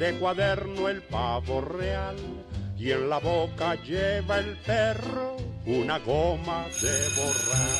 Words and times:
de 0.00 0.18
cuaderno 0.18 0.88
el 0.88 1.02
pavo 1.02 1.60
real, 1.60 2.16
y 2.78 2.90
en 2.90 3.10
la 3.10 3.18
boca 3.18 3.74
lleva 3.74 4.38
el 4.38 4.56
perro 4.62 5.36
una 5.66 5.98
goma 5.98 6.64
de 6.80 7.08
borrar. 7.16 7.78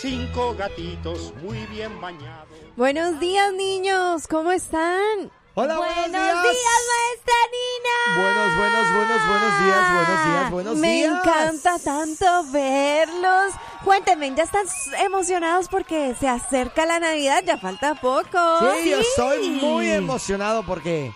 Cinco 0.00 0.54
gatitos 0.54 1.34
muy 1.42 1.58
bien 1.66 2.00
bañados. 2.00 2.48
Buenos 2.76 3.20
días, 3.20 3.52
niños. 3.52 4.26
¿Cómo 4.26 4.52
están? 4.52 5.30
Hola, 5.54 5.76
buenos, 5.76 5.96
buenos 5.96 6.12
días. 6.12 6.44
maestra. 6.44 7.34
Buenos, 8.10 8.56
buenos, 8.56 8.92
buenos, 8.92 9.26
buenos 9.28 9.64
días, 9.64 9.94
buenos 9.94 10.26
días, 10.26 10.50
buenos 10.50 10.76
Me 10.76 10.92
días. 10.92 11.18
encanta 11.24 11.78
tanto 11.78 12.44
verlos. 12.50 13.54
Cuéntenme, 13.84 14.34
¿ya 14.34 14.42
están 14.42 14.66
emocionados 15.04 15.68
porque 15.68 16.14
se 16.18 16.28
acerca 16.28 16.84
la 16.84 16.98
Navidad? 16.98 17.42
Ya 17.46 17.56
falta 17.58 17.94
poco. 17.94 18.38
Sí, 18.82 18.90
yo 18.90 18.98
estoy 18.98 19.50
muy 19.50 19.88
emocionado 19.88 20.66
porque 20.66 21.12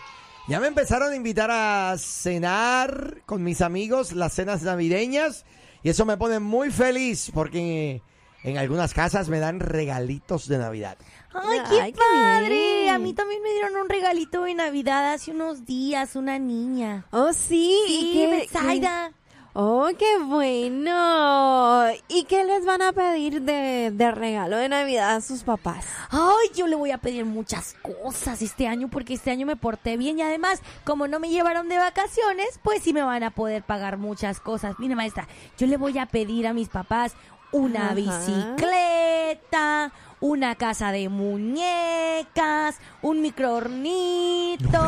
ya 0.46 0.60
me 0.60 0.68
empezaron 0.68 1.12
a 1.12 1.16
invitar 1.16 1.50
a 1.50 1.96
cenar 1.98 3.18
con 3.26 3.42
mis 3.42 3.60
amigos 3.62 4.12
las 4.12 4.32
cenas 4.32 4.62
navideñas 4.62 5.44
y 5.82 5.90
eso 5.90 6.06
me 6.06 6.16
pone 6.16 6.38
muy 6.38 6.70
feliz 6.70 7.30
porque 7.34 8.00
en 8.42 8.58
algunas 8.58 8.94
casas 8.94 9.28
me 9.28 9.38
dan 9.40 9.60
regalitos 9.60 10.48
de 10.48 10.58
Navidad. 10.58 10.96
Ay, 11.34 11.58
qué 11.68 11.80
Ay, 11.80 11.92
qué 11.92 11.98
padre. 11.98 12.90
A 12.90 12.98
mí 12.98 13.12
también 13.12 13.42
me 13.42 13.50
dieron 13.52 13.76
un 13.76 13.88
regalito 13.88 14.44
de 14.44 14.54
Navidad 14.54 15.12
hace 15.12 15.32
unos 15.32 15.66
días, 15.66 16.16
una 16.16 16.38
niña. 16.38 17.04
Oh, 17.10 17.32
sí. 17.32 17.78
¿Y 17.88 18.00
Sí, 18.00 18.12
qué- 18.14 18.26
Betsaida. 18.36 19.12
Oh, 19.58 19.88
qué 19.98 20.18
bueno. 20.22 21.86
¿Y 22.08 22.24
qué 22.24 22.44
les 22.44 22.64
van 22.66 22.82
a 22.82 22.92
pedir 22.92 23.40
de, 23.42 23.90
de 23.92 24.10
regalo 24.10 24.56
de 24.58 24.68
Navidad 24.68 25.14
a 25.16 25.20
sus 25.22 25.42
papás? 25.44 25.84
Ay, 26.10 26.48
yo 26.54 26.66
le 26.66 26.76
voy 26.76 26.90
a 26.90 26.98
pedir 26.98 27.24
muchas 27.24 27.74
cosas 27.82 28.42
este 28.42 28.66
año 28.68 28.88
porque 28.88 29.14
este 29.14 29.30
año 29.30 29.46
me 29.46 29.56
porté 29.56 29.96
bien 29.96 30.18
y 30.18 30.22
además, 30.22 30.60
como 30.84 31.08
no 31.08 31.20
me 31.20 31.30
llevaron 31.30 31.68
de 31.70 31.78
vacaciones, 31.78 32.60
pues 32.62 32.82
sí 32.82 32.92
me 32.92 33.02
van 33.02 33.22
a 33.22 33.30
poder 33.30 33.62
pagar 33.62 33.96
muchas 33.96 34.40
cosas. 34.40 34.78
Mire, 34.78 34.94
maestra, 34.94 35.26
yo 35.58 35.66
le 35.66 35.76
voy 35.78 35.98
a 35.98 36.06
pedir 36.06 36.46
a 36.46 36.52
mis 36.52 36.68
papás 36.68 37.14
una 37.52 37.86
Ajá. 37.86 37.94
bicicleta, 37.94 39.92
una 40.20 40.54
casa 40.54 40.92
de 40.92 41.08
muñecas, 41.08 42.76
un 43.02 43.20
microornito, 43.20 44.80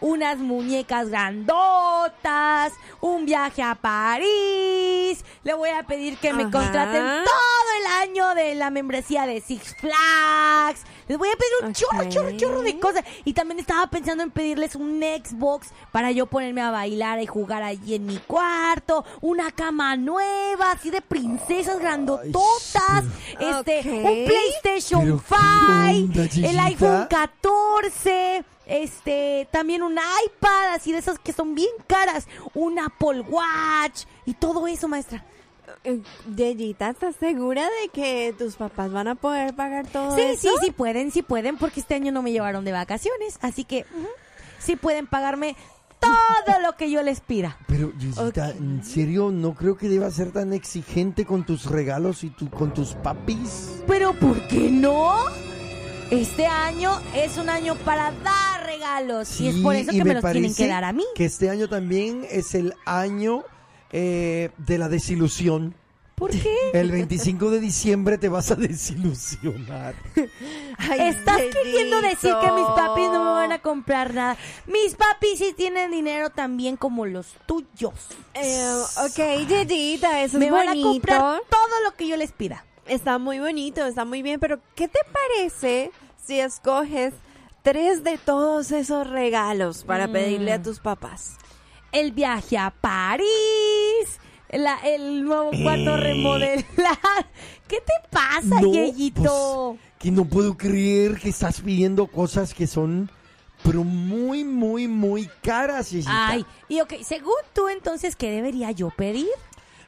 unas 0.00 0.38
muñecas 0.38 1.08
grandotas, 1.10 2.72
un 3.00 3.26
viaje 3.26 3.62
a 3.62 3.74
París. 3.74 5.03
Le 5.42 5.54
voy 5.54 5.70
a 5.70 5.82
pedir 5.82 6.16
que 6.18 6.32
me 6.32 6.44
Ajá. 6.44 6.52
contraten 6.52 7.02
todo 7.24 7.64
el 7.80 7.86
año 8.08 8.34
de 8.34 8.54
la 8.54 8.70
membresía 8.70 9.26
de 9.26 9.40
Six 9.40 9.76
Flags. 9.76 10.82
Les 11.06 11.18
voy 11.18 11.28
a 11.28 11.36
pedir 11.36 11.68
un 11.68 11.72
chorro, 11.74 12.08
chorro, 12.08 12.36
chorro 12.36 12.62
de 12.62 12.78
cosas. 12.80 13.04
Y 13.24 13.34
también 13.34 13.60
estaba 13.60 13.86
pensando 13.88 14.22
en 14.22 14.30
pedirles 14.30 14.74
un 14.74 15.00
Xbox 15.02 15.68
para 15.92 16.10
yo 16.12 16.26
ponerme 16.26 16.62
a 16.62 16.70
bailar 16.70 17.20
y 17.20 17.26
jugar 17.26 17.62
allí 17.62 17.94
en 17.94 18.06
mi 18.06 18.16
cuarto. 18.18 19.04
Una 19.20 19.50
cama 19.50 19.96
nueva, 19.96 20.72
así 20.72 20.90
de 20.90 21.02
princesas 21.02 21.78
grandototas. 21.78 23.04
Este, 23.38 23.82
un 23.90 24.24
PlayStation 24.26 25.02
Pero, 25.04 25.22
5, 25.28 26.28
¿qué 26.32 26.40
onda, 26.40 26.48
el 26.50 26.58
iPhone 26.60 27.06
14. 27.10 28.44
Este, 28.66 29.46
también 29.50 29.82
un 29.82 29.92
iPad, 29.92 30.74
así 30.74 30.92
de 30.92 30.98
esas 30.98 31.18
que 31.18 31.32
son 31.32 31.54
bien 31.54 31.70
caras. 31.86 32.26
Un 32.54 32.78
Apple 32.78 33.20
Watch 33.22 34.04
y 34.26 34.34
todo 34.34 34.66
eso, 34.66 34.88
maestra. 34.88 35.24
Eh, 35.82 36.00
Yeyita, 36.34 36.90
¿estás 36.90 37.16
segura 37.16 37.62
de 37.82 37.88
que 37.88 38.34
tus 38.38 38.54
papás 38.56 38.90
van 38.92 39.08
a 39.08 39.14
poder 39.14 39.54
pagar 39.54 39.86
todo 39.86 40.14
Sí, 40.14 40.22
eso? 40.22 40.40
sí, 40.42 40.48
sí 40.66 40.70
pueden, 40.70 41.10
sí 41.10 41.22
pueden, 41.22 41.56
porque 41.58 41.80
este 41.80 41.94
año 41.94 42.12
no 42.12 42.22
me 42.22 42.32
llevaron 42.32 42.64
de 42.64 42.72
vacaciones, 42.72 43.38
así 43.42 43.64
que 43.64 43.84
sí 44.58 44.76
pueden 44.76 45.06
pagarme 45.06 45.56
todo 46.00 46.60
lo 46.60 46.76
que 46.76 46.90
yo 46.90 47.02
les 47.02 47.20
pida. 47.20 47.58
Pero, 47.66 47.92
Yuyita, 47.98 48.50
¿en 48.50 48.84
serio 48.84 49.30
no 49.30 49.54
creo 49.54 49.76
que 49.76 49.88
debas 49.88 50.14
ser 50.14 50.32
tan 50.32 50.52
exigente 50.52 51.24
con 51.24 51.44
tus 51.44 51.64
regalos 51.66 52.24
y 52.24 52.30
tu, 52.30 52.50
con 52.50 52.72
tus 52.74 52.94
papis? 52.94 53.82
Pero 53.86 54.12
¿por 54.14 54.46
qué 54.48 54.70
no? 54.70 55.14
Este 56.10 56.46
año 56.46 56.92
es 57.14 57.38
un 57.38 57.48
año 57.48 57.74
para 57.76 58.12
dar 58.22 58.43
regalos 58.84 59.40
y 59.40 59.48
es 59.48 59.56
por 59.56 59.74
eso 59.74 59.90
que 59.90 60.04
me, 60.04 60.14
los 60.14 60.32
tienen 60.32 60.54
que 60.54 60.66
dar 60.66 60.84
a 60.84 60.92
mí. 60.92 61.04
Que 61.14 61.24
este 61.24 61.50
año 61.50 61.68
también 61.68 62.26
es 62.30 62.54
el 62.54 62.74
año 62.84 63.44
eh, 63.92 64.50
de 64.58 64.78
la 64.78 64.88
desilusión. 64.88 65.74
¿Por 66.14 66.30
qué? 66.30 66.70
El 66.74 66.92
25 66.92 67.50
de 67.50 67.58
diciembre 67.58 68.18
te 68.18 68.28
vas 68.28 68.50
a 68.52 68.54
desilusionar. 68.54 69.94
Ay, 70.78 71.00
Estás 71.00 71.40
queriendo 71.52 72.00
decir 72.02 72.32
que 72.40 72.52
mis 72.52 72.66
papis 72.66 73.06
no 73.06 73.24
me 73.24 73.30
van 73.30 73.50
a 73.50 73.58
comprar 73.58 74.14
nada. 74.14 74.36
Mis 74.66 74.94
papis 74.94 75.38
sí 75.38 75.54
tienen 75.56 75.90
dinero 75.90 76.30
también 76.30 76.76
como 76.76 77.04
los 77.04 77.34
tuyos. 77.46 77.94
Eh, 78.34 78.82
ok, 79.04 79.48
Yeyita, 79.48 80.22
eso 80.22 80.38
me 80.38 80.46
es 80.46 80.52
van 80.52 80.68
a 80.68 80.80
comprar 80.80 81.40
todo 81.50 81.80
lo 81.84 81.96
que 81.96 82.06
yo 82.06 82.16
les 82.16 82.30
pida. 82.30 82.64
Está 82.86 83.18
muy 83.18 83.40
bonito, 83.40 83.84
está 83.84 84.04
muy 84.04 84.22
bien, 84.22 84.38
pero 84.38 84.60
¿qué 84.76 84.86
te 84.86 85.00
parece 85.10 85.90
si 86.24 86.38
escoges 86.38 87.12
tres 87.64 88.04
de 88.04 88.18
todos 88.18 88.70
esos 88.70 89.08
regalos 89.10 89.82
para 89.82 90.06
Mm. 90.06 90.12
pedirle 90.12 90.52
a 90.52 90.62
tus 90.62 90.78
papás? 90.78 91.36
el 91.92 92.10
viaje 92.10 92.58
a 92.58 92.70
París, 92.72 94.18
la- 94.50 94.78
el 94.84 95.24
nuevo 95.24 95.50
cuarto 95.62 95.96
remodelar. 95.96 96.64
¿Qué 97.68 97.76
te 97.76 97.92
pasa, 98.10 98.60
No, 98.60 98.72
Yeyito? 98.72 99.76
pues, 99.78 99.98
que 100.00 100.10
no 100.10 100.24
puedo 100.24 100.56
creer 100.56 101.20
que 101.20 101.28
estás 101.28 101.60
pidiendo 101.60 102.08
cosas 102.08 102.52
que 102.52 102.66
son 102.66 103.08
pero 103.62 103.84
muy, 103.84 104.42
muy, 104.44 104.88
muy 104.88 105.30
caras, 105.40 105.90
Yeyita. 105.92 106.28
Ay, 106.30 106.44
y 106.68 106.80
ok, 106.80 106.94
según 107.04 107.32
tú 107.54 107.68
entonces, 107.68 108.16
¿qué 108.16 108.28
debería 108.30 108.72
yo 108.72 108.90
pedir? 108.90 109.28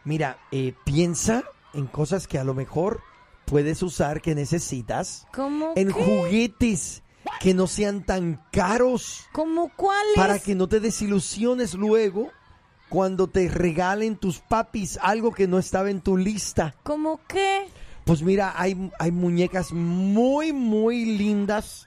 Mira, 0.04 0.38
eh, 0.52 0.72
piensa 0.84 1.42
en 1.74 1.86
cosas 1.88 2.28
que 2.28 2.38
a 2.38 2.44
lo 2.44 2.54
mejor 2.54 3.00
puedes 3.46 3.82
usar, 3.82 4.22
que 4.22 4.34
necesitas. 4.36 5.26
¿Cómo 5.34 5.72
En 5.74 5.88
qué? 5.88 5.92
juguetes 5.92 7.02
que 7.40 7.54
no 7.54 7.66
sean 7.66 8.04
tan 8.04 8.42
caros. 8.50 9.24
¿Cómo 9.32 9.70
cuáles? 9.76 10.14
para 10.16 10.38
que 10.38 10.54
no 10.54 10.68
te 10.68 10.80
desilusiones 10.80 11.74
luego 11.74 12.30
cuando 12.88 13.28
te 13.28 13.48
regalen 13.48 14.16
tus 14.16 14.38
papis 14.38 14.98
algo 15.02 15.32
que 15.32 15.48
no 15.48 15.58
estaba 15.58 15.90
en 15.90 16.00
tu 16.00 16.16
lista. 16.16 16.74
¿Cómo 16.82 17.20
qué? 17.26 17.66
Pues 18.04 18.22
mira, 18.22 18.54
hay, 18.56 18.90
hay 18.98 19.10
muñecas 19.10 19.72
muy, 19.72 20.52
muy 20.52 21.04
lindas 21.04 21.86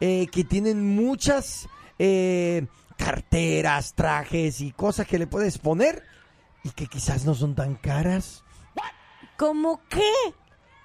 eh, 0.00 0.26
que 0.32 0.42
tienen 0.42 0.96
muchas 0.96 1.68
eh, 1.98 2.66
carteras, 2.96 3.94
trajes 3.94 4.60
y 4.60 4.72
cosas 4.72 5.06
que 5.06 5.18
le 5.18 5.26
puedes 5.26 5.58
poner 5.58 6.02
y 6.64 6.70
que 6.70 6.86
quizás 6.86 7.24
no 7.24 7.34
son 7.34 7.54
tan 7.54 7.76
caras. 7.76 8.42
¿Cómo 9.36 9.80
qué? 9.88 10.12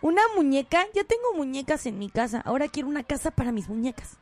¿Una 0.06 0.22
muñeca? 0.36 0.86
Yo 0.94 1.04
tengo 1.04 1.34
muñecas 1.36 1.88
en 1.88 1.98
mi 1.98 2.12
casa. 2.12 2.40
Ahora 2.42 2.68
quiero 2.68 2.88
una 2.88 3.02
casa 3.02 3.32
para 3.32 3.52
mis 3.52 3.68
muñecas. 3.68 4.20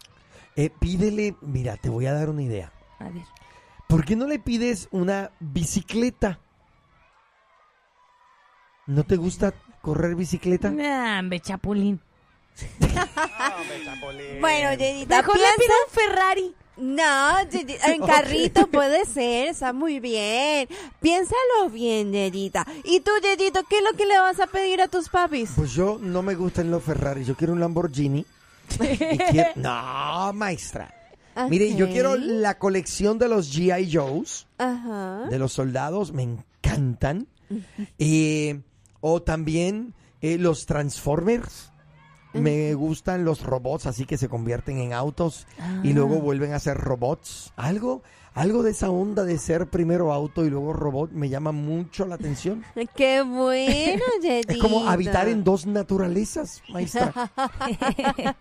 Eh, 0.56 0.70
pídele, 0.70 1.36
mira, 1.42 1.76
te 1.76 1.90
voy 1.90 2.06
a 2.06 2.14
dar 2.14 2.30
una 2.30 2.42
idea. 2.42 2.72
A 3.00 3.10
ver. 3.10 3.26
¿Por 3.90 4.06
qué 4.06 4.16
no 4.16 4.26
le 4.26 4.40
pides 4.40 4.88
una 4.92 5.32
bicicleta? 5.42 6.40
¿No 8.88 9.04
te 9.04 9.18
gusta 9.18 9.54
correr 9.82 10.16
bicicleta? 10.16 10.72
Nah, 10.72 11.20
hombre, 11.20 11.42
chapulín. 11.42 12.00
Bueno, 14.40 14.74
Yeyita, 14.76 15.18
Mejor 15.18 15.36
le 15.36 15.44
pido 15.58 15.74
un 15.86 15.92
Ferrari. 15.92 16.56
No, 16.78 17.40
en 17.52 18.02
carrito 18.02 18.68
puede 18.68 19.06
ser, 19.06 19.50
está 19.50 19.74
muy 19.74 20.00
bien. 20.00 20.68
Piénsalo 21.02 21.70
bien, 21.72 22.12
Yeyita. 22.12 22.66
¿Y 22.84 23.02
tú, 23.02 23.12
Yeyito, 23.22 23.62
qué 23.70 23.78
es 23.78 23.84
lo 23.84 23.96
que 23.96 24.06
le 24.06 24.18
vas 24.18 24.40
a 24.40 24.48
pedir 24.48 24.82
a 24.82 24.88
tus 24.88 25.10
papis? 25.10 25.52
Pues 25.56 25.72
yo 25.74 26.00
no 26.02 26.22
me 26.24 26.36
gustan 26.36 26.72
los 26.72 26.84
Ferrari, 26.84 27.24
yo 27.26 27.36
quiero 27.36 27.54
un 27.54 27.60
Lamborghini. 27.60 28.26
Y 28.82 28.98
quiero- 29.32 29.52
No, 29.56 30.32
maestra. 30.34 30.94
Mire, 31.50 31.76
yo 31.76 31.90
quiero 31.90 32.16
la 32.16 32.60
colección 32.60 33.18
de 33.18 33.28
los 33.28 33.52
G.I. 33.56 33.92
Joes, 33.92 34.46
Ajá. 34.60 35.26
de 35.32 35.40
los 35.40 35.52
soldados, 35.54 36.12
me 36.14 36.22
encantan. 36.24 37.28
Eh, 38.00 38.62
o 39.02 39.22
también 39.22 39.94
eh, 40.22 40.38
los 40.38 40.66
Transformers. 40.68 41.72
Me 42.34 42.74
gustan 42.74 43.26
los 43.26 43.44
robots, 43.44 43.86
así 43.86 44.06
que 44.06 44.18
se 44.18 44.28
convierten 44.30 44.78
en 44.80 44.94
autos 44.94 45.46
y 45.84 45.92
Ah. 45.92 45.94
luego 45.94 46.20
vuelven 46.20 46.54
a 46.54 46.60
ser 46.60 46.78
robots. 46.78 47.54
Algo, 47.56 48.02
algo 48.34 48.64
de 48.64 48.72
esa 48.72 48.90
onda 48.90 49.24
de 49.24 49.38
ser 49.38 49.68
primero 49.68 50.12
auto 50.12 50.46
y 50.46 50.50
luego 50.50 50.74
robot 50.74 51.12
me 51.12 51.30
llama 51.30 51.52
mucho 51.52 52.06
la 52.06 52.16
atención. 52.16 52.64
Qué 52.96 53.22
bueno. 53.22 54.04
Es 54.24 54.58
como 54.58 54.88
habitar 54.88 55.28
en 55.28 55.44
dos 55.44 55.66
naturalezas, 55.66 56.62
maestra. 56.70 57.14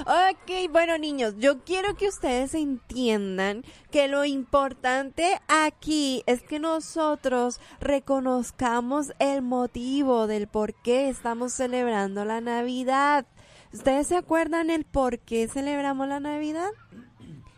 Ok, 0.00 0.70
bueno 0.72 0.98
niños, 0.98 1.34
yo 1.38 1.62
quiero 1.64 1.94
que 1.96 2.08
ustedes 2.08 2.54
entiendan 2.54 3.64
que 3.90 4.08
lo 4.08 4.24
importante 4.24 5.38
aquí 5.48 6.22
es 6.26 6.42
que 6.42 6.58
nosotros 6.58 7.60
reconozcamos 7.80 9.12
el 9.18 9.42
motivo 9.42 10.26
del 10.26 10.48
por 10.48 10.74
qué 10.74 11.08
estamos 11.08 11.52
celebrando 11.52 12.24
la 12.24 12.40
Navidad. 12.40 13.26
¿Ustedes 13.72 14.08
se 14.08 14.16
acuerdan 14.16 14.70
el 14.70 14.84
por 14.84 15.18
qué 15.18 15.46
celebramos 15.46 16.08
la 16.08 16.20
Navidad? 16.20 16.70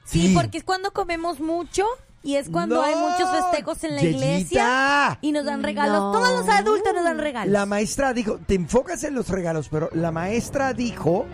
Sí, 0.05 0.29
Sí. 0.29 0.35
porque 0.35 0.59
es 0.59 0.65
cuando 0.65 0.93
comemos 0.93 1.41
mucho 1.41 1.85
y 2.23 2.37
es 2.37 2.49
cuando 2.51 2.77
No, 2.77 2.83
hay 2.83 2.95
muchos 2.95 3.31
festejos 3.31 3.83
en 3.85 3.97
la 3.97 4.03
Yeyita. 4.03 4.25
iglesia 4.27 5.19
y 5.23 5.33
nos 5.33 5.45
dan 5.45 5.63
regalos. 5.63 5.99
No. 5.99 6.13
Todos 6.13 6.33
los 6.39 6.49
adultos 6.49 6.93
nos 6.95 7.05
dan 7.05 7.19
regalos. 7.19 7.53
La 7.53 7.67
maestra 7.67 8.13
dijo, 8.13 8.39
te 8.47 8.55
enfocas 8.55 9.03
en 9.05 9.15
los 9.15 9.29
regalos, 9.29 9.69
pero 9.71 9.89
la 9.93 10.11
maestra 10.13 10.73
dijo 10.73 11.27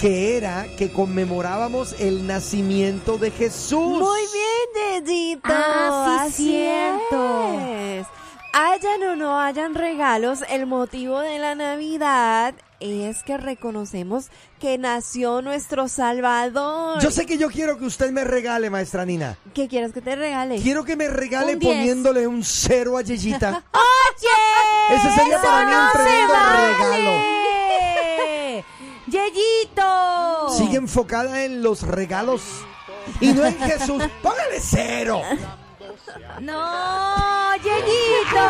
que 0.00 0.36
era 0.36 0.64
que 0.78 0.92
conmemorábamos 0.92 1.94
el 2.00 2.26
nacimiento 2.26 3.18
de 3.18 3.30
Jesús. 3.30 3.98
Muy 4.00 4.20
bien, 4.32 5.04
Dedito. 5.04 5.40
Ah, 5.44 6.24
sí, 6.26 6.28
Así 6.28 6.44
cierto. 6.52 7.52
es. 7.68 8.06
Hayan 8.52 9.02
o 9.04 9.16
no 9.16 9.38
hayan 9.40 9.74
regalos, 9.74 10.40
el 10.48 10.66
motivo 10.66 11.20
de 11.20 11.38
la 11.38 11.54
Navidad 11.54 12.54
es 12.80 13.22
que 13.22 13.36
reconocemos 13.36 14.28
que 14.58 14.78
nació 14.78 15.42
nuestro 15.42 15.86
Salvador. 15.88 17.00
Yo 17.00 17.10
sé 17.10 17.26
que 17.26 17.36
yo 17.36 17.50
quiero 17.50 17.78
que 17.78 17.84
usted 17.84 18.10
me 18.10 18.24
regale, 18.24 18.70
maestra 18.70 19.04
Nina. 19.04 19.36
¿Qué 19.54 19.68
quieres 19.68 19.92
que 19.92 20.00
te 20.00 20.16
regale? 20.16 20.60
Quiero 20.60 20.84
que 20.84 20.96
me 20.96 21.08
regale 21.08 21.54
Un 21.54 21.60
poniéndole 21.60 22.26
un 22.26 22.42
cero 22.42 22.96
a 22.96 23.02
Yeyita. 23.02 23.62
¡Oye! 23.72 24.96
Ese 24.96 25.10
sería 25.14 25.36
¡Eso 25.36 25.44
para 25.44 25.66
mí 25.66 25.72
un 25.72 25.78
no 25.78 25.92
tremendo 25.92 26.32
vale! 26.32 27.40
¡Yeyito! 29.06 30.48
Sigue 30.56 30.76
enfocada 30.76 31.44
en 31.44 31.62
los 31.62 31.82
regalos 31.82 32.42
y 33.20 33.32
no 33.32 33.44
en 33.44 33.58
Jesús. 33.58 34.02
Póngale 34.22 34.60
cero. 34.60 35.20
¡No! 36.40 37.56
¡Yeyito! 37.56 38.40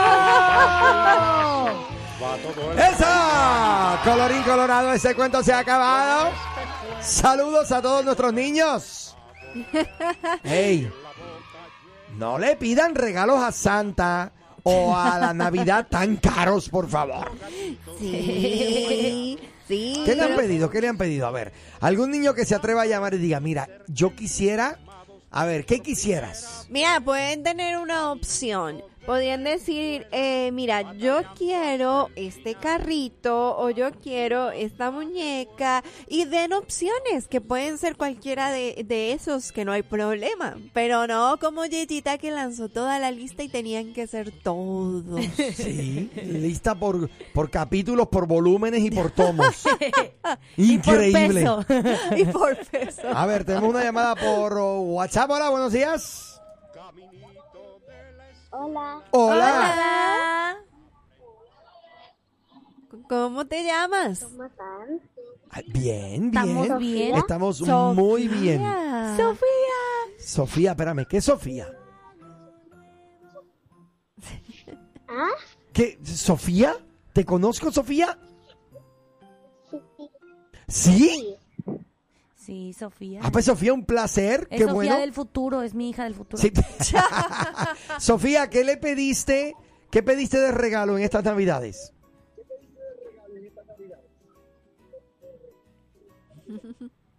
¡Esa! 2.77 4.01
Colorín 4.05 4.43
colorado, 4.43 4.93
ese 4.93 5.15
cuento 5.15 5.43
se 5.43 5.53
ha 5.53 5.61
acabado. 5.61 6.31
Saludos 7.01 7.73
a 7.73 7.81
todos 7.81 8.05
nuestros 8.05 8.33
niños. 8.35 9.17
¡Ey! 10.45 10.91
No 12.19 12.39
le 12.39 12.57
pidan 12.57 12.95
regalos 12.95 13.43
a 13.43 13.53
Santa 13.53 14.33
o 14.65 14.95
a 14.95 15.19
la 15.19 15.33
Navidad 15.33 15.87
tan 15.89 16.17
caros, 16.17 16.69
por 16.69 16.89
favor. 16.89 17.31
Sí, 17.99 19.39
sí. 19.67 20.03
¿Qué 20.05 20.15
le 20.15 20.21
han 20.23 20.29
pero- 20.29 20.41
pedido? 20.41 20.71
¿Qué 20.71 20.81
le 20.83 20.89
han 20.89 20.99
pedido? 20.99 21.27
A 21.27 21.31
ver, 21.31 21.53
algún 21.81 22.11
niño 22.11 22.35
que 22.35 22.45
se 22.45 22.55
atreva 22.55 22.83
a 22.83 22.87
llamar 22.87 23.15
y 23.15 23.19
diga, 23.19 23.41
mira, 23.41 23.67
yo 23.89 24.15
quisiera... 24.15 24.79
A 25.33 25.45
ver, 25.45 25.65
¿qué 25.65 25.79
quisieras? 25.81 26.67
Mira, 26.71 27.01
pueden 27.01 27.45
tener 27.45 27.79
una 27.79 28.11
opción. 28.11 28.83
Podrían 29.11 29.43
decir, 29.43 30.07
eh, 30.13 30.53
mira, 30.53 30.95
yo 30.97 31.23
quiero 31.37 32.11
este 32.15 32.55
carrito 32.55 33.59
o 33.59 33.69
yo 33.69 33.91
quiero 33.91 34.53
esta 34.53 34.93
muñeca 34.93 35.83
y 36.07 36.27
den 36.27 36.53
opciones 36.53 37.27
que 37.29 37.41
pueden 37.41 37.77
ser 37.77 37.97
cualquiera 37.97 38.53
de, 38.53 38.85
de 38.87 39.13
esos 39.13 39.51
que 39.51 39.65
no 39.65 39.73
hay 39.73 39.83
problema. 39.83 40.57
Pero 40.73 41.09
no 41.09 41.39
como 41.41 41.67
Yeyita 41.67 42.19
que 42.19 42.31
lanzó 42.31 42.69
toda 42.69 43.01
la 43.01 43.11
lista 43.11 43.43
y 43.43 43.49
tenían 43.49 43.93
que 43.95 44.07
ser 44.07 44.31
todos. 44.31 45.21
Sí, 45.57 46.09
lista 46.15 46.77
por, 46.77 47.11
por 47.35 47.51
capítulos, 47.51 48.07
por 48.07 48.29
volúmenes 48.29 48.81
y 48.81 48.93
por 48.93 49.11
tomos. 49.11 49.65
Y 50.57 50.79
por 50.79 51.03
Increíble. 51.03 51.41
peso. 51.41 51.65
y 52.17 52.25
por 52.27 52.57
peso. 52.67 53.09
A 53.13 53.27
ver, 53.27 53.45
tenemos 53.45 53.71
una 53.71 53.83
llamada 53.83 54.15
por 54.15 54.57
WhatsApp. 54.57 55.29
Hola, 55.31 55.51
buenos 55.51 55.73
días. 55.73 56.31
Hola, 58.63 59.03
Hola. 59.13 59.73
Hola. 59.73 60.57
¿Cómo 63.09 63.47
te 63.47 63.65
llamas? 63.65 64.21
¿cómo 64.23 64.45
están? 64.45 65.01
Ay, 65.49 65.65
Bien, 65.69 66.27
¿Estamos 66.27 66.79
bien. 66.79 67.17
Estamos 67.17 67.61
muy 67.63 68.29
bien. 68.29 68.61
Sofía. 68.61 69.17
Sofía. 69.17 70.19
Sofía, 70.19 70.71
espérame, 70.73 71.07
¿qué 71.09 71.17
es 71.17 71.25
Sofía? 71.25 71.69
¿Ah? 75.09 75.31
¿Qué? 75.73 75.99
¿Sofía? 76.05 76.77
¿Te 77.15 77.25
conozco, 77.25 77.73
Sofía? 77.73 78.19
Sí, 80.69 80.99
¿Sí? 81.09 81.37
Sí, 82.51 82.73
Sofía. 82.73 83.21
Ah, 83.23 83.31
pues 83.31 83.45
Sofía, 83.45 83.73
un 83.73 83.85
placer. 83.85 84.49
es 84.51 84.59
Qué 84.59 84.65
Sofía 84.65 84.75
bueno. 84.75 84.99
del 84.99 85.13
futuro, 85.13 85.63
es 85.63 85.73
mi 85.73 85.91
hija 85.91 86.03
del 86.03 86.17
futuro. 86.17 86.43
Sí. 86.43 86.51
Sofía, 88.01 88.51
¿qué 88.51 88.65
le 88.65 88.77
pediste? 88.77 89.55
¿Qué 89.89 90.03
pediste 90.03 90.41
de 90.41 90.51
regalo 90.51 90.99
en 90.99 91.05
estas 91.05 91.23
Navidades? 91.23 91.93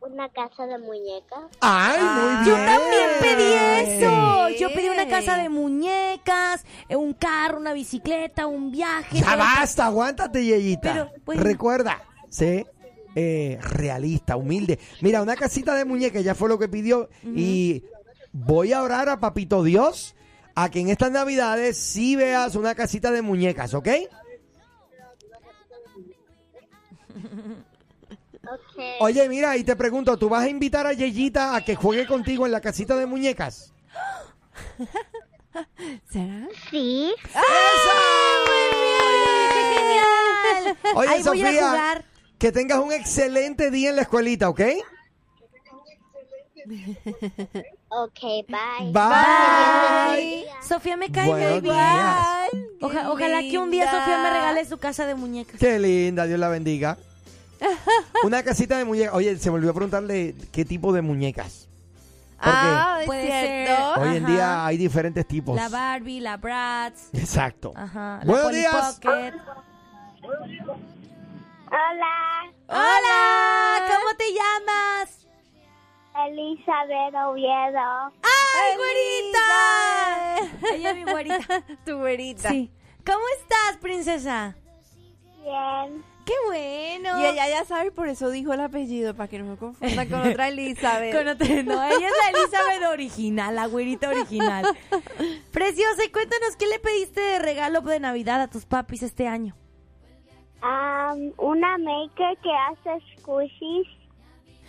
una 0.02 0.28
casa 0.28 0.66
de 0.66 0.78
muñecas. 0.80 1.46
¡Ay, 1.62 1.98
muy 2.02 2.46
Yo 2.48 2.56
bien! 2.56 2.66
también 2.66 3.10
pedí 3.22 4.04
eso. 4.04 4.50
Yo 4.60 4.74
pedí 4.74 4.90
una 4.90 5.08
casa 5.08 5.38
de 5.38 5.48
muñecas, 5.48 6.66
eh, 6.90 6.98
un 6.98 7.14
carro, 7.14 7.58
una 7.58 7.72
bicicleta, 7.72 8.48
un 8.48 8.70
viaje. 8.70 9.22
Ya 9.22 9.38
basta, 9.38 9.86
aguántate, 9.86 10.44
Yeyita. 10.44 10.92
Pero, 10.92 11.12
bueno. 11.24 11.44
Recuerda, 11.44 12.02
sé 12.28 12.68
eh, 13.16 13.60
realista, 13.62 14.36
humilde. 14.36 14.80
Mira, 15.02 15.22
una 15.22 15.36
casita 15.36 15.76
de 15.76 15.86
muñecas 15.86 16.24
ya 16.24 16.36
fue 16.36 16.50
lo 16.50 16.60
que 16.60 16.70
pidió. 16.70 17.10
Y 17.24 17.84
voy 18.32 18.74
a 18.74 18.84
orar 18.84 19.10
a 19.10 19.20
Papito 19.20 19.64
Dios 19.64 20.16
a 20.56 20.70
que 20.70 20.80
en 20.80 20.90
estas 20.90 21.12
Navidades 21.12 21.78
sí 21.78 22.16
veas 22.16 22.56
una 22.56 22.76
casita 22.76 23.12
de 23.12 23.22
muñecas, 23.22 23.74
¿ok? 23.74 23.88
Oye, 29.00 29.30
mira, 29.30 29.58
y 29.58 29.64
te 29.64 29.76
pregunto, 29.76 30.18
¿tú 30.18 30.30
vas 30.30 30.44
a 30.44 30.50
invitar 30.50 30.88
a 30.88 30.94
Yeyita 30.94 31.56
a 31.56 31.64
que 31.64 31.76
juegue 31.76 32.06
contigo 32.06 32.46
en 32.46 32.52
la 32.52 32.62
casita 32.62 32.96
de 32.96 33.06
muñecas? 33.06 33.74
¿Será? 36.10 36.48
Sí. 36.70 37.14
¡Qué 37.24 37.40
genial! 39.76 40.78
Oye, 40.96 41.10
Ahí 41.10 41.24
voy 41.24 41.42
a 41.42 41.46
Sofía, 41.46 41.68
jugar. 41.68 42.06
Que 42.42 42.52
tengas 42.52 42.80
un 42.80 42.92
excelente 42.92 43.70
día 43.70 43.92
en 43.92 43.96
la 43.98 44.02
escuelita, 44.02 44.50
¿ok? 44.50 44.62
Ok, 47.90 48.20
bye. 48.48 48.92
Bye. 48.92 50.46
Sofía 50.68 50.98
me 50.98 51.12
cae 51.12 51.28
Buenos 51.28 51.52
muy 51.52 51.62
bien. 51.62 51.76
Oja- 52.82 53.12
ojalá 53.12 53.42
que 53.42 53.58
un 53.60 53.70
día. 53.70 53.86
Sofía 53.92 54.18
me 54.24 54.30
regale 54.32 54.66
su 54.66 54.78
casa 54.80 55.06
de 55.06 55.14
muñecas. 55.14 55.60
Qué 55.60 55.78
linda, 55.78 56.26
Dios 56.26 56.40
la 56.40 56.50
bendiga. 56.50 56.98
Una 58.24 58.42
casita 58.42 58.76
de 58.78 58.86
muñecas. 58.86 59.14
Oye, 59.14 59.38
se 59.38 59.52
me 59.52 59.58
olvidó 59.58 59.74
preguntarle 59.76 60.34
qué 60.52 60.66
tipo 60.66 60.92
de 60.94 61.02
muñecas. 61.04 61.68
Porque 62.38 62.50
Ah, 62.58 63.00
Puede 63.06 63.28
cierto. 63.28 63.94
ser. 63.96 64.04
hoy 64.04 64.18
en 64.18 64.26
día 64.26 64.66
hay 64.66 64.78
diferentes 64.78 65.28
tipos. 65.28 65.56
La 65.56 65.70
Barbie, 65.70 66.22
la 66.22 66.38
Bratz. 66.38 67.10
Exacto. 67.14 67.72
Ajá. 67.76 68.20
La 68.24 68.26
Buenos 68.26 68.46
Polly 68.46 68.58
días. 68.58 69.00
Pocket. 69.00 69.34
Hola, 71.72 72.52
Hola, 72.68 73.88
¿cómo 73.88 74.14
te 74.18 74.26
llamas? 74.34 75.26
Elizabeth 76.28 77.16
Oviedo. 77.16 78.12
¡Ay, 78.22 78.76
güerita! 78.76 79.46
Ella 80.76 80.90
es 80.90 80.96
mi 80.98 81.04
güerita. 81.06 81.64
Tu 81.86 81.98
güerita. 81.98 82.50
Sí. 82.50 82.70
¿Cómo 83.06 83.24
estás, 83.40 83.78
princesa? 83.80 84.58
Bien. 85.42 86.04
¡Qué 86.26 86.34
bueno! 86.46 87.22
Y 87.22 87.26
ella 87.26 87.48
ya 87.48 87.64
sabe, 87.64 87.92
por 87.92 88.10
eso 88.10 88.30
dijo 88.30 88.52
el 88.52 88.60
apellido, 88.60 89.16
para 89.16 89.30
que 89.30 89.40
no 89.40 89.46
me 89.46 89.56
confunda 89.58 90.06
con 90.10 90.28
otra 90.30 90.50
Elizabeth. 90.50 91.14
Con 91.16 91.26
otra- 91.30 91.64
no, 91.64 91.82
ella 91.86 92.08
es 92.10 92.14
la 92.34 92.38
Elizabeth 92.40 92.84
original, 92.92 93.56
la 93.56 93.68
güerita 93.68 94.10
original. 94.10 94.66
Preciosa, 95.52 96.04
y 96.04 96.10
cuéntanos, 96.12 96.58
¿qué 96.58 96.68
le 96.68 96.80
pediste 96.80 97.22
de 97.22 97.40
regalo 97.40 97.80
de 97.80 98.02
Navidad 98.02 98.42
a 98.42 98.50
tus 98.50 98.66
papis 98.66 99.04
este 99.04 99.30
año? 99.30 99.56
Am, 100.62 101.32
una 101.38 101.78
maker 101.78 102.38
que 102.44 102.50
hace 102.52 103.04
squishies. 103.18 103.88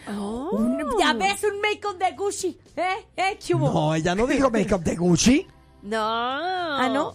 Oh. 0.09 0.51
Un- 0.53 0.99
ya 0.99 1.13
ves 1.13 1.45
un 1.45 1.61
make-up 1.61 1.97
de 1.99 2.13
Gucci, 2.13 2.59
¿eh? 2.77 3.07
¿Eh, 3.17 3.39
qué 3.45 3.55
hubo? 3.55 3.71
No, 3.73 3.95
ella 3.95 4.15
no 4.15 4.27
dijo 4.27 4.51
make-up 4.51 4.83
de 4.83 4.97
Gucci. 4.97 5.47
No. 5.83 5.99
Ah, 6.01 6.89
¿no? 6.93 7.15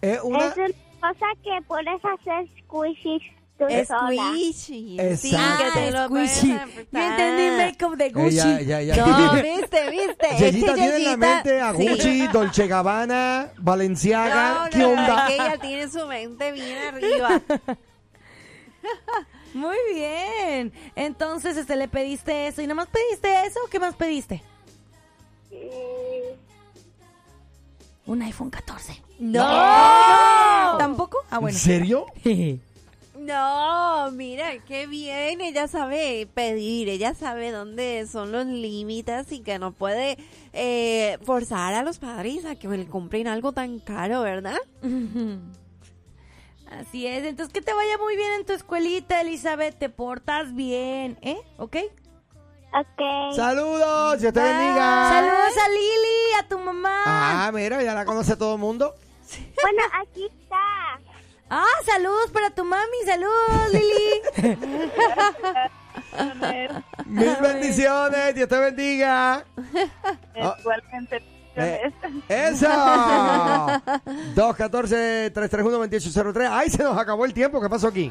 Es 0.00 0.20
una... 0.22 0.46
Es 0.46 0.56
una 0.56 0.68
cosa 1.12 1.26
que 1.42 1.60
puedes 1.66 2.04
hacer 2.04 2.48
squishies 2.60 3.22
tú 3.68 3.86
sola. 3.86 4.22
Squishy. 4.28 4.98
Sí, 5.16 5.30
que 5.30 5.80
te 5.80 5.90
lo 5.90 6.06
squishy. 6.06 6.52
puedes 6.52 6.90
Yo 6.90 7.00
entendí 7.00 7.56
make-up 7.56 7.96
de 7.96 8.10
Gucci. 8.10 8.38
Ella, 8.38 8.60
ella, 8.60 8.80
ella. 8.80 9.06
No, 9.06 9.32
viste, 9.42 9.90
viste. 9.90 10.28
Yeyita 10.38 10.74
tiene 10.74 10.96
en 10.96 11.04
la 11.04 11.16
mente 11.16 11.60
a 11.60 11.74
sí. 11.74 11.88
Gucci, 11.88 12.26
Dolce 12.28 12.66
Gabbana, 12.66 13.50
Balenciaga. 13.58 14.54
No, 14.54 14.64
no, 14.64 14.70
¿Qué 14.70 14.84
onda? 14.84 15.28
es 15.28 15.28
que 15.28 15.34
ella 15.34 15.58
tiene 15.58 15.88
su 15.88 16.06
mente 16.06 16.52
bien 16.52 16.78
arriba. 16.94 17.40
Muy 19.54 19.76
bien. 19.94 20.72
Entonces, 20.96 21.56
este, 21.56 21.76
le 21.76 21.88
pediste 21.88 22.46
eso. 22.46 22.62
¿Y 22.62 22.66
nomás 22.66 22.88
pediste 22.88 23.46
eso 23.46 23.60
o 23.64 23.68
qué 23.68 23.78
más 23.78 23.94
pediste? 23.94 24.42
Un 28.06 28.22
iPhone 28.22 28.50
14. 28.50 29.00
¡No! 29.20 30.76
¿Tampoco? 30.78 31.18
Ah, 31.30 31.36
¿En 31.36 31.40
bueno. 31.42 31.58
serio? 31.58 32.06
No, 33.24 34.10
mira, 34.12 34.58
qué 34.66 34.86
bien. 34.86 35.40
Ella 35.40 35.68
sabe 35.68 36.28
pedir, 36.34 36.88
ella 36.88 37.14
sabe 37.14 37.52
dónde 37.52 38.06
son 38.10 38.32
los 38.32 38.46
límites 38.46 39.30
y 39.30 39.40
que 39.40 39.58
no 39.58 39.72
puede 39.72 40.18
eh, 40.52 41.18
forzar 41.24 41.74
a 41.74 41.82
los 41.82 41.98
padres 41.98 42.44
a 42.44 42.56
que 42.56 42.68
le 42.68 42.86
compren 42.86 43.28
algo 43.28 43.52
tan 43.52 43.78
caro, 43.78 44.22
¿verdad? 44.22 44.58
Así 46.80 47.06
es. 47.06 47.24
Entonces, 47.24 47.52
que 47.52 47.60
te 47.60 47.72
vaya 47.72 47.96
muy 47.98 48.16
bien 48.16 48.32
en 48.32 48.46
tu 48.46 48.54
escuelita, 48.54 49.20
Elizabeth. 49.20 49.78
Te 49.78 49.88
portas 49.88 50.54
bien, 50.54 51.18
¿eh? 51.22 51.38
¿Ok? 51.58 51.76
Ok. 52.74 53.36
Saludos, 53.36 54.20
Dios 54.20 54.32
te 54.32 54.40
bendiga. 54.40 55.08
Saludos 55.10 55.58
a 55.58 55.68
Lili, 55.68 56.34
a 56.40 56.48
tu 56.48 56.58
mamá. 56.58 57.02
Ah, 57.46 57.52
mira, 57.52 57.82
ya 57.82 57.94
la 57.94 58.04
conoce 58.04 58.36
todo 58.36 58.54
el 58.54 58.60
mundo. 58.60 58.94
Bueno, 59.62 59.82
aquí 60.00 60.24
está. 60.26 60.81
Ah, 61.54 61.66
saludos 61.84 62.30
para 62.32 62.48
tu 62.48 62.64
mami. 62.64 62.96
Saludos, 63.04 63.72
Lili. 63.72 64.22
Mil 67.04 67.36
bendiciones, 67.42 68.34
Dios 68.34 68.48
te 68.48 68.58
bendiga. 68.58 69.44
Ah, 70.34 70.56
Igualmente. 70.58 71.22
eh, 71.56 71.92
¡Eso! 72.28 72.66
214-331-2803. 74.34 76.48
¡Ay, 76.50 76.70
se 76.70 76.82
nos 76.82 76.96
acabó 76.96 77.26
el 77.26 77.34
tiempo! 77.34 77.60
¿Qué 77.60 77.68
pasó 77.68 77.88
aquí? 77.88 78.10